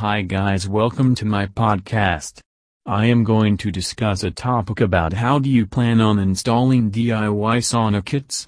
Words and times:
Hi 0.00 0.20
guys 0.20 0.68
welcome 0.68 1.14
to 1.14 1.24
my 1.24 1.46
podcast. 1.46 2.40
I 2.84 3.06
am 3.06 3.24
going 3.24 3.56
to 3.56 3.70
discuss 3.70 4.24
a 4.24 4.30
topic 4.30 4.82
about 4.82 5.14
how 5.14 5.38
do 5.38 5.48
you 5.48 5.64
plan 5.66 6.02
on 6.02 6.18
installing 6.18 6.90
DIY 6.90 7.62
sauna 7.62 8.04
kits? 8.04 8.46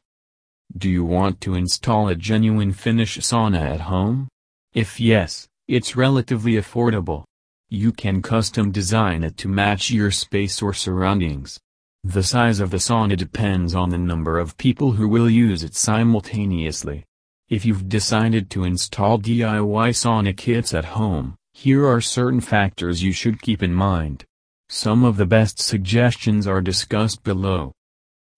Do 0.77 0.91
you 0.91 1.07
want 1.07 1.41
to 1.41 1.55
install 1.55 2.09
a 2.09 2.15
genuine 2.15 2.73
Finnish 2.73 3.17
sauna 3.21 3.63
at 3.63 3.81
home? 3.81 4.29
If 4.75 5.01
yes, 5.01 5.49
it's 5.67 5.97
relatively 5.97 6.53
affordable. 6.53 7.25
You 7.71 7.93
can 7.93 8.21
custom 8.21 8.71
design 8.71 9.25
it 9.25 9.39
to 9.39 9.49
match 9.49 9.91
your 9.91 10.11
space 10.11 10.61
or 10.61 10.75
surroundings. 10.75 11.59
The 12.05 12.23
size 12.23 12.61
of 12.61 12.69
the 12.69 12.77
sauna 12.77 13.17
depends 13.17 13.75
on 13.75 13.89
the 13.89 13.97
number 13.97 14.39
of 14.39 14.59
people 14.59 14.93
who 14.93 15.09
will 15.09 15.31
use 15.31 15.63
it 15.63 15.75
simultaneously. 15.75 17.07
If 17.49 17.65
you've 17.65 17.89
decided 17.89 18.51
to 18.51 18.65
install 18.65 19.19
DIY 19.19 19.95
sauna 19.95 20.37
kits 20.37 20.75
at 20.75 20.85
home, 20.85 21.38
here 21.61 21.85
are 21.89 22.01
certain 22.01 22.41
factors 22.41 23.03
you 23.03 23.11
should 23.11 23.43
keep 23.43 23.65
in 23.65 23.75
mind. 23.75 24.25
Some 24.69 25.03
of 25.03 25.17
the 25.17 25.27
best 25.27 25.59
suggestions 25.59 26.47
are 26.47 26.61
discussed 26.61 27.25
below. 27.25 27.73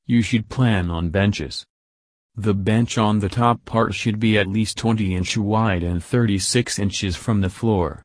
You 0.07 0.23
should 0.23 0.49
plan 0.49 0.91
on 0.91 1.11
benches. 1.11 1.67
The 2.35 2.55
bench 2.55 2.97
on 2.97 3.19
the 3.19 3.29
top 3.29 3.63
part 3.67 3.95
should 3.95 4.19
be 4.21 4.39
at 4.39 4.47
least 4.47 4.79
20 4.79 5.15
inch 5.15 5.37
wide 5.37 5.83
and 5.83 6.03
36 6.03 6.79
inches 6.79 7.15
from 7.15 7.43
the 7.43 7.51
floor. 7.51 8.03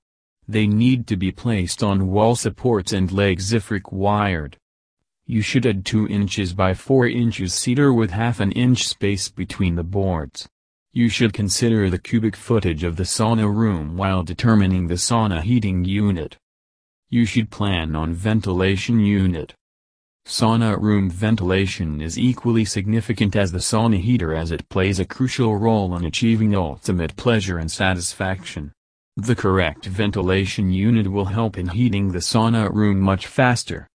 They 0.49 0.67
need 0.67 1.07
to 1.07 1.15
be 1.15 1.31
placed 1.31 1.81
on 1.81 2.11
wall 2.11 2.35
supports 2.35 2.91
and 2.91 3.09
legs 3.09 3.53
if 3.53 3.71
required. 3.71 4.57
You 5.25 5.41
should 5.41 5.65
add 5.65 5.85
2 5.85 6.09
inches 6.09 6.51
by 6.51 6.73
4 6.73 7.07
inches 7.07 7.53
cedar 7.53 7.93
with 7.93 8.11
half 8.11 8.41
an 8.41 8.51
inch 8.51 8.85
space 8.85 9.29
between 9.29 9.75
the 9.75 9.83
boards. 9.85 10.49
You 10.97 11.09
should 11.09 11.33
consider 11.33 11.89
the 11.89 11.99
cubic 11.99 12.37
footage 12.37 12.85
of 12.85 12.95
the 12.95 13.03
sauna 13.03 13.53
room 13.53 13.97
while 13.97 14.23
determining 14.23 14.87
the 14.87 14.93
sauna 14.93 15.41
heating 15.41 15.83
unit. 15.83 16.37
You 17.09 17.25
should 17.25 17.51
plan 17.51 17.97
on 17.97 18.13
ventilation 18.13 19.01
unit. 19.01 19.53
Sauna 20.25 20.81
room 20.81 21.09
ventilation 21.09 21.99
is 21.99 22.17
equally 22.17 22.63
significant 22.63 23.35
as 23.35 23.51
the 23.51 23.57
sauna 23.57 23.99
heater 23.99 24.33
as 24.33 24.51
it 24.51 24.69
plays 24.69 24.97
a 24.97 25.03
crucial 25.03 25.57
role 25.57 25.93
in 25.97 26.05
achieving 26.05 26.55
ultimate 26.55 27.17
pleasure 27.17 27.57
and 27.57 27.69
satisfaction. 27.69 28.71
The 29.17 29.35
correct 29.35 29.87
ventilation 29.87 30.71
unit 30.71 31.11
will 31.11 31.25
help 31.25 31.57
in 31.57 31.67
heating 31.67 32.13
the 32.13 32.19
sauna 32.19 32.73
room 32.73 33.01
much 33.01 33.27
faster. 33.27 33.89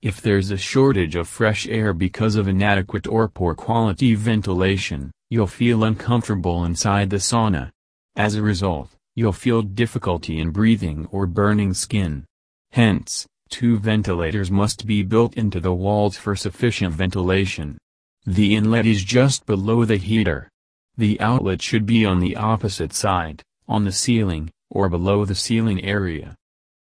If 0.00 0.22
there's 0.22 0.52
a 0.52 0.56
shortage 0.56 1.16
of 1.16 1.26
fresh 1.26 1.66
air 1.66 1.92
because 1.92 2.36
of 2.36 2.46
inadequate 2.46 3.08
or 3.08 3.26
poor 3.26 3.56
quality 3.56 4.14
ventilation, 4.14 5.10
you'll 5.28 5.48
feel 5.48 5.82
uncomfortable 5.82 6.64
inside 6.64 7.10
the 7.10 7.16
sauna. 7.16 7.70
As 8.14 8.36
a 8.36 8.42
result, 8.42 8.90
you'll 9.16 9.32
feel 9.32 9.62
difficulty 9.62 10.38
in 10.38 10.50
breathing 10.50 11.08
or 11.10 11.26
burning 11.26 11.74
skin. 11.74 12.24
Hence, 12.70 13.26
two 13.48 13.76
ventilators 13.76 14.52
must 14.52 14.86
be 14.86 15.02
built 15.02 15.34
into 15.34 15.58
the 15.58 15.74
walls 15.74 16.16
for 16.16 16.36
sufficient 16.36 16.94
ventilation. 16.94 17.76
The 18.24 18.54
inlet 18.54 18.86
is 18.86 19.02
just 19.02 19.46
below 19.46 19.84
the 19.84 19.96
heater. 19.96 20.48
The 20.96 21.20
outlet 21.20 21.60
should 21.60 21.86
be 21.86 22.06
on 22.06 22.20
the 22.20 22.36
opposite 22.36 22.92
side, 22.92 23.42
on 23.66 23.84
the 23.84 23.90
ceiling, 23.90 24.50
or 24.70 24.88
below 24.88 25.24
the 25.24 25.34
ceiling 25.34 25.82
area. 25.84 26.36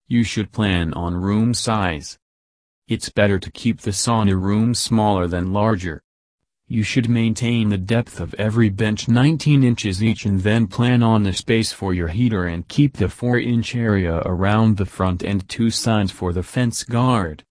You 0.08 0.24
should 0.24 0.50
plan 0.50 0.92
on 0.94 1.14
room 1.14 1.54
size. 1.54 2.18
It's 2.88 3.10
better 3.10 3.38
to 3.38 3.50
keep 3.50 3.82
the 3.82 3.90
sauna 3.90 4.40
room 4.40 4.72
smaller 4.72 5.26
than 5.26 5.52
larger. 5.52 6.00
You 6.66 6.82
should 6.82 7.06
maintain 7.10 7.68
the 7.68 7.76
depth 7.76 8.18
of 8.18 8.32
every 8.38 8.70
bench 8.70 9.08
19 9.08 9.62
inches 9.62 10.02
each 10.02 10.24
and 10.24 10.40
then 10.40 10.66
plan 10.68 11.02
on 11.02 11.22
the 11.22 11.34
space 11.34 11.70
for 11.70 11.92
your 11.92 12.08
heater 12.08 12.46
and 12.46 12.66
keep 12.66 12.96
the 12.96 13.04
4-inch 13.04 13.76
area 13.76 14.22
around 14.24 14.78
the 14.78 14.86
front 14.86 15.22
and 15.22 15.46
two 15.50 15.68
sides 15.68 16.10
for 16.10 16.32
the 16.32 16.42
fence 16.42 16.82
guard. 16.82 17.44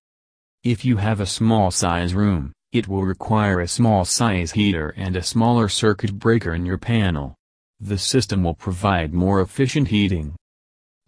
If 0.64 0.84
you 0.84 0.98
have 0.98 1.20
a 1.20 1.28
small 1.28 1.70
size 1.70 2.16
room, 2.16 2.52
it 2.72 2.88
will 2.88 3.04
require 3.04 3.60
a 3.60 3.68
small 3.68 4.06
size 4.06 4.54
heater 4.54 4.92
and 4.98 5.16
a 5.16 5.22
smaller 5.22 5.70
circuit 5.70 6.18
breaker 6.18 6.56
in 6.56 6.66
your 6.66 6.80
panel. 6.80 7.36
The 7.80 8.00
system 8.00 8.44
will 8.44 8.56
provide 8.56 9.14
more 9.14 9.40
efficient 9.42 9.90
heating. 9.90 10.36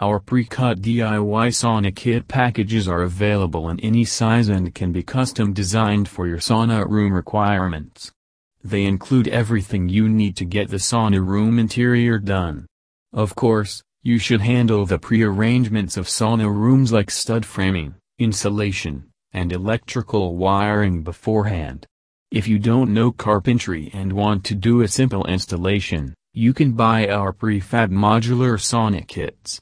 Our 0.02 0.22
pre-cut 0.22 0.82
DIY 0.82 1.50
sauna 1.50 1.94
kit 1.94 2.30
packages 2.30 2.88
are 2.88 3.02
available 3.02 3.68
in 3.68 3.82
any 3.82 4.06
size 4.06 4.48
and 4.48 4.74
can 4.74 4.94
be 4.94 5.04
custom 5.04 5.52
designed 5.52 6.08
for 6.08 6.26
your 6.26 6.38
sauna 6.38 6.88
room 6.90 7.12
requirements. 7.12 8.14
They 8.64 8.86
include 8.86 9.28
everything 9.28 9.90
you 9.90 10.08
need 10.08 10.38
to 10.38 10.46
get 10.46 10.70
the 10.70 10.78
sauna 10.78 11.20
room 11.26 11.60
interior 11.60 12.18
done. 12.18 12.66
Of 13.12 13.36
course, 13.36 13.84
you 14.02 14.20
should 14.20 14.40
handle 14.40 14.86
the 14.86 15.00
pre-arrangements 15.00 15.98
of 15.98 16.06
sauna 16.06 16.48
rooms 16.48 16.94
like 16.94 17.12
stud 17.12 17.46
framing, 17.46 17.96
insulation, 18.18 19.10
and 19.34 19.52
electrical 19.52 20.38
wiring 20.38 21.04
beforehand. 21.04 21.86
If 22.32 22.48
you 22.48 22.58
don't 22.58 22.94
know 22.94 23.12
carpentry 23.12 23.92
and 23.94 24.14
want 24.14 24.46
to 24.46 24.56
do 24.56 24.80
a 24.80 24.88
simple 24.88 25.26
installation, 25.26 26.14
you 26.32 26.54
can 26.54 26.72
buy 26.72 27.10
our 27.10 27.34
prefab 27.34 27.92
modular 27.92 28.58
sauna 28.58 29.06
kits. 29.06 29.60